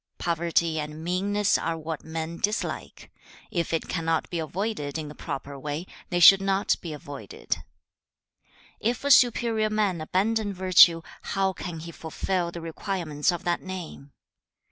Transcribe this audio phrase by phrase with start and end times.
[0.17, 3.11] Poverty and meanness are what men dislike.
[3.51, 7.51] If it cannot be avoided in the proper way, they should not be avoided.
[7.51, 7.59] 2.
[8.79, 14.11] 'If a superior man abandon virtue, how can he fulfil the requirements of that name?